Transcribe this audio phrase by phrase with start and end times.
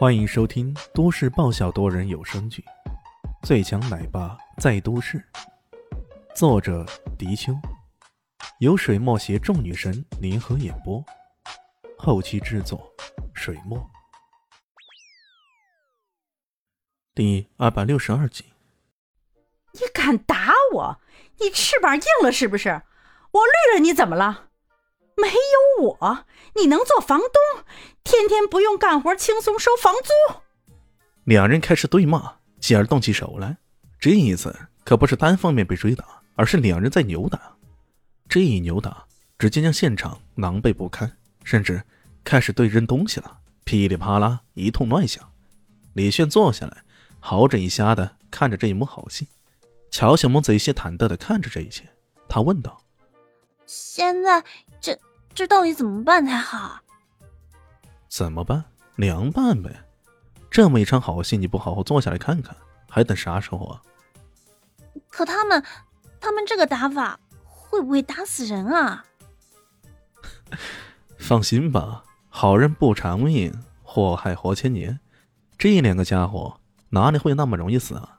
[0.00, 2.64] 欢迎收听都市爆笑多人有声剧
[3.46, 5.18] 《最强奶爸在都市》，
[6.34, 6.86] 作者：
[7.18, 7.52] 迪秋，
[8.60, 11.04] 由水墨携众女神联合演播，
[11.98, 12.90] 后期制作：
[13.34, 13.78] 水墨。
[17.14, 18.46] 第二百六十二集，
[19.72, 20.98] 你敢打我？
[21.40, 22.70] 你翅膀硬了是不是？
[23.32, 24.48] 我绿了你怎么了？
[25.20, 26.24] 没有我，
[26.56, 27.64] 你能做房东？
[28.02, 30.40] 天天不用干活，轻松收房租。
[31.24, 33.58] 两人开始对骂，继而动起手来。
[33.98, 37.56] 这一次可不是单方面被追打，而是两人在扭打。
[38.28, 39.04] 这一扭打，
[39.38, 41.82] 直接将现场狼狈不堪，甚至
[42.24, 45.30] 开始对扔东西了，噼里啪啦一通乱响。
[45.92, 46.82] 李炫坐下来，
[47.20, 49.28] 好整以暇的看着这一幕好戏。
[49.90, 51.84] 乔小萌则有些忐忑的看着这一切，
[52.28, 52.80] 他问道
[53.66, 54.44] ：“现在
[54.80, 54.96] 这……”
[55.34, 56.80] 这到底怎么办才好？
[58.08, 58.64] 怎么办？
[58.96, 59.84] 凉拌呗！
[60.50, 62.54] 这么一场好戏，你不好好坐下来看看，
[62.88, 63.82] 还等啥时候啊？
[65.08, 65.64] 可他们，
[66.20, 69.04] 他们这个打法会不会打死人啊？
[71.18, 75.00] 放心吧，好人不长命，祸害活千年。
[75.56, 78.18] 这两个家伙哪里会那么容易死啊？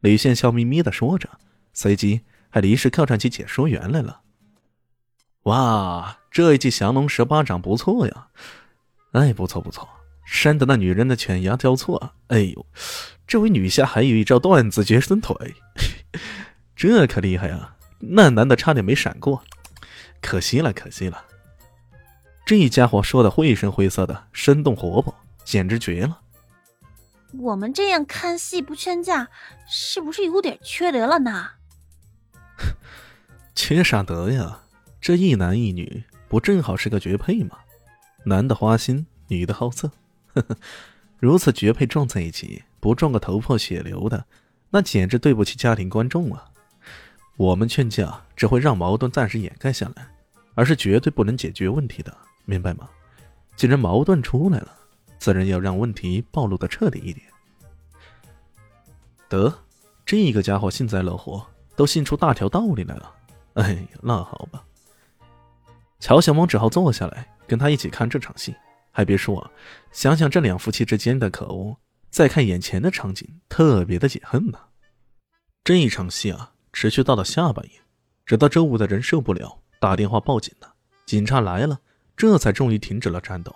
[0.00, 1.28] 李现笑眯眯的说着，
[1.72, 4.21] 随即还临时客串起解说员来了。
[5.44, 8.28] 哇，这一记降龙十八掌不错呀！
[9.12, 9.88] 哎，不错不错，
[10.24, 12.14] 扇得那女人的犬牙交错。
[12.28, 12.66] 哎呦，
[13.26, 15.34] 这位女侠还有一招断子绝孙腿，
[16.76, 17.76] 这可厉害啊！
[17.98, 19.42] 那男的差点没闪过，
[20.20, 21.24] 可惜了，可惜了。
[22.44, 26.20] 这家伙说的绘声绘色的，生动活泼，简直绝了。
[27.38, 29.28] 我们这样看戏不劝架，
[29.68, 31.50] 是不是有点缺德了呢？
[33.54, 34.61] 缺啥德呀？
[35.02, 37.58] 这一男一女不正好是个绝配吗？
[38.24, 39.90] 男的花心，女的好色，
[40.32, 40.56] 呵呵，
[41.18, 44.24] 如此绝配撞在一起，不撞个头破血流的，
[44.70, 46.48] 那简直对不起家庭观众啊！
[47.36, 50.06] 我们劝架只会让矛盾暂时掩盖下来，
[50.54, 52.88] 而是绝对不能解决问题的，明白吗？
[53.56, 54.72] 既然矛盾出来了，
[55.18, 57.26] 自然要让问题暴露的彻底一点。
[59.28, 59.52] 得，
[60.06, 63.12] 这个家伙幸灾乐祸，都信出大条道理来了。
[63.54, 64.62] 哎，那好吧。
[66.02, 68.52] 乔小萌只好坐下来跟他一起看这场戏。
[68.90, 69.48] 还别说啊，
[69.92, 71.76] 想想这两夫妻之间的可恶，
[72.10, 74.58] 再看眼前的场景，特别的解恨呐。
[75.62, 77.70] 这一场戏啊，持续到了下半夜，
[78.26, 80.74] 直到周五的人受不了，打电话报警了。
[81.06, 81.78] 警察来了，
[82.16, 83.54] 这才终于停止了战斗。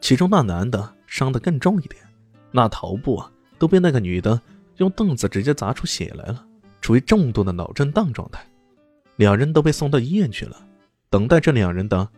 [0.00, 2.02] 其中那男的伤得更重一点，
[2.50, 4.40] 那头部啊都被那个女的
[4.78, 6.42] 用凳子直接砸出血来了，
[6.80, 8.42] 处于重度的脑震荡状态。
[9.16, 10.66] 两人都被送到医院去了。
[11.12, 12.08] 等待这两人的，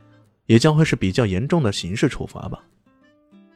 [0.46, 2.62] 也将会是比较严重的刑事处罚吧。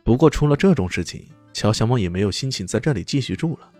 [0.02, 3.70] 不过出了这种事情，乔小梦也没有心情在这里继续住了。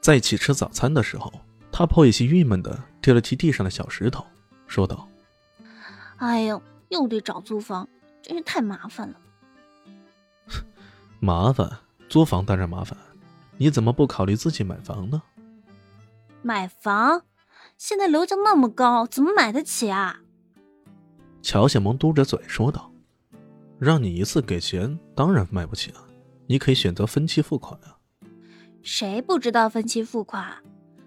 [0.00, 1.32] 在一起吃早餐的时候，
[1.72, 4.24] 他颇有些郁闷的踢了踢地上的小石头，
[4.68, 5.08] 说道
[6.18, 7.88] ：“哎呦，又得找租房，
[8.22, 9.16] 真是太麻烦了。
[11.18, 11.68] ”麻烦？
[12.08, 12.96] 租房当然麻烦，
[13.56, 15.20] 你怎么不考虑自己买房呢？
[16.40, 17.22] 买房？
[17.76, 20.20] 现在楼价那么高，怎么买得起啊？
[21.42, 22.90] 乔小萌嘟着嘴说道
[23.78, 26.04] ：“让你一次给钱，当然买不起啊。
[26.46, 27.96] 你可以选择分期付款啊。”
[28.82, 30.62] 谁不知道分期付款？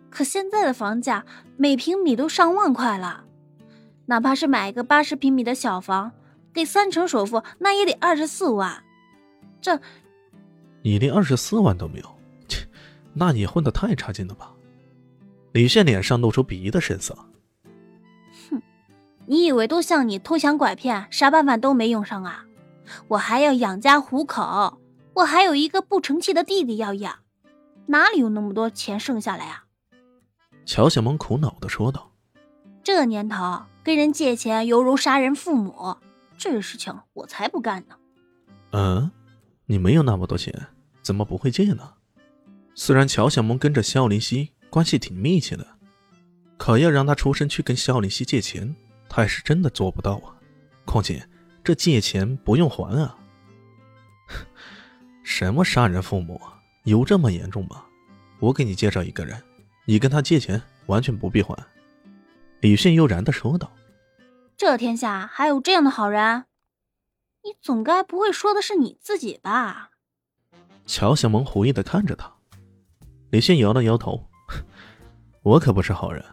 [0.09, 1.25] 可现在的房价
[1.57, 3.23] 每平米都上万块了，
[4.07, 6.11] 哪怕是买一个八十平米的小房，
[6.53, 8.83] 给三成首付，那也得二十四万。
[9.61, 9.79] 这，
[10.81, 12.19] 你连二十四万都没有？
[12.47, 12.67] 切，
[13.13, 14.51] 那你混的太差劲了吧？
[15.53, 17.17] 李炫脸上露出鄙夷的神色。
[19.27, 22.45] 你以为都像你偷抢拐骗，啥办法都没用上啊？
[23.07, 24.79] 我还要养家糊口，
[25.13, 27.19] 我还有一个不成器的弟弟要养，
[27.85, 29.63] 哪里有那么多钱剩下来啊？
[30.65, 32.11] 乔小萌苦恼的说道
[32.83, 35.95] ：“这年头跟人借钱犹如杀人父母，
[36.37, 37.95] 这事情我才不干呢。”
[38.71, 39.11] 嗯，
[39.65, 40.67] 你没有那么多钱，
[41.01, 41.93] 怎么不会借呢？
[42.75, 45.65] 虽然乔小萌跟着肖林熙关系挺密切的，
[46.57, 48.75] 可要让他出身去跟肖林熙借钱。
[49.13, 50.31] 他是真的做不到啊！
[50.85, 51.27] 况且
[51.65, 53.17] 这借钱不用还啊！
[55.21, 56.57] 什么杀人父母啊？
[56.85, 57.83] 有这么严重吗？
[58.39, 59.43] 我给你介绍一个人，
[59.85, 61.53] 你跟他借钱完全不必还。”
[62.61, 63.69] 李迅悠然的说道。
[64.55, 66.45] “这天下还有这样的好人？
[67.43, 69.89] 你总该不会说的是你自己吧？”
[70.87, 72.31] 乔小萌狐疑的看着他。
[73.29, 74.29] 李迅摇了摇头
[75.43, 76.23] ：“我可不是好人，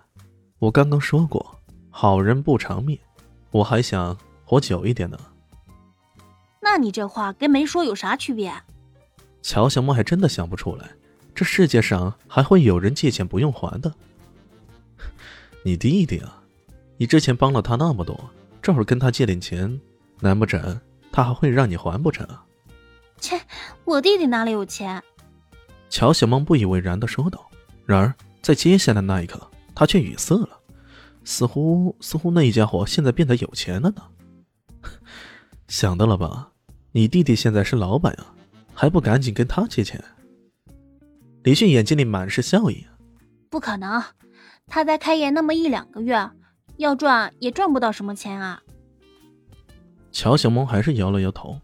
[0.60, 1.54] 我刚刚说过。”
[2.00, 2.96] 好人不长命，
[3.50, 5.18] 我还想活久一点呢。
[6.60, 8.54] 那你这话跟没说有啥区别？
[9.42, 10.90] 乔小梦还真的想不出来，
[11.34, 13.92] 这世界上还会有人借钱不用还的。
[15.64, 16.40] 你弟弟啊，
[16.98, 18.30] 你之前帮了他那么多，
[18.62, 19.80] 这会儿跟他借点钱，
[20.20, 20.80] 难不成
[21.10, 22.24] 他还会让你还不成？
[23.18, 23.40] 切，
[23.84, 25.02] 我弟弟哪里有钱？
[25.90, 27.44] 乔小梦不以为然的说道。
[27.84, 30.57] 然而在接下来那一刻，他却语塞了，
[31.28, 34.02] 似乎似乎那一家伙现在变得有钱了呢。
[35.69, 36.52] 想到了吧，
[36.92, 38.34] 你弟弟现在是老板啊，
[38.72, 40.02] 还不赶紧跟他借钱？
[41.42, 42.86] 李迅眼睛里满是笑意。
[43.50, 44.02] 不可能，
[44.66, 46.30] 他才开业那么一两个月，
[46.78, 48.62] 要赚也赚不到什么钱啊。
[50.10, 51.60] 乔小萌还是摇了摇头。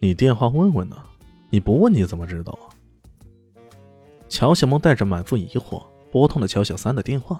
[0.00, 0.96] 你电话问问呢？
[1.50, 2.72] 你不问你怎么知道啊？
[4.26, 7.38] 乔小萌带着满腹疑惑拨通了乔小三的电话。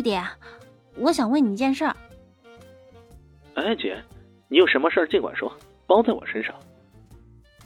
[0.00, 0.18] 弟弟，
[0.96, 1.94] 我想问你一件事儿。
[3.54, 4.02] 哎，姐，
[4.48, 5.52] 你有什么事儿尽管说，
[5.86, 6.54] 包在我身上。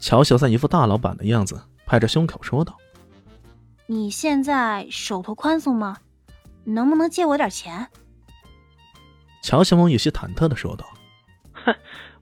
[0.00, 2.76] 乔小三一副大老板的样子，拍着胸口说道
[3.86, 5.96] ：“你现在手头宽松吗？
[6.64, 7.86] 能不能借我点钱？”
[9.40, 10.84] 乔小萌有些忐忑的说道。
[11.52, 11.72] 哼，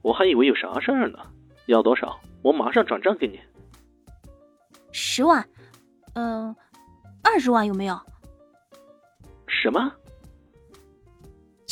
[0.03, 1.17] 我还以为有啥事儿呢。
[1.65, 2.19] 要多少？
[2.43, 3.39] 我马上转账给你。
[4.91, 5.43] 十万，
[6.13, 6.55] 嗯，
[7.23, 7.99] 二十万有没有？
[9.47, 9.91] 什么？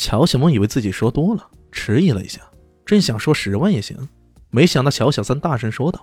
[0.02, 2.40] 乔小萌以为自己说多了，迟疑了一下，
[2.84, 3.96] 正想说十万也行，
[4.50, 6.00] 没想到乔小三大声说道：“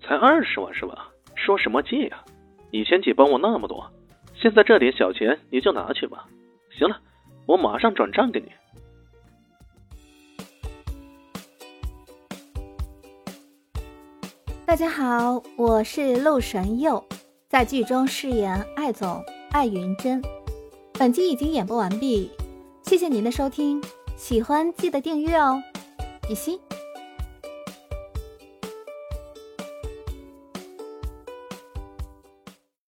[0.00, 1.08] 才二十万是吧？
[1.34, 2.22] 说什么借呀？
[2.70, 3.84] 以前姐帮我那么多，
[4.40, 6.24] 现在这点小钱你就拿去吧。
[6.78, 6.96] 行了，
[7.46, 8.46] 我马上转账给你。”
[14.64, 17.04] 大家好，我是陆神佑，
[17.48, 19.20] 在剧中饰演艾总
[19.50, 20.22] 艾云珍。
[20.96, 22.30] 本集已经演播完毕，
[22.86, 23.82] 谢谢您的收听，
[24.16, 25.60] 喜欢记得订阅哦，
[26.26, 26.56] 比心。